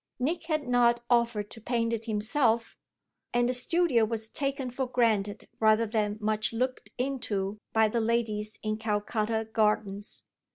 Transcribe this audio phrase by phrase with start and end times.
[0.17, 2.75] Nick had not offered to paint it himself,
[3.35, 8.57] and the studio was taken for granted rather than much looked into by the ladies
[8.63, 10.23] in Calcutta Gardens.